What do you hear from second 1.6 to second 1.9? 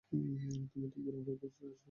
আসো।